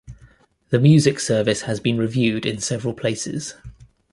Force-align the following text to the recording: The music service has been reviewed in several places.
The 0.69 0.79
music 0.79 1.19
service 1.19 1.61
has 1.61 1.79
been 1.79 1.99
reviewed 1.99 2.43
in 2.43 2.59
several 2.59 2.95
places. 2.95 3.53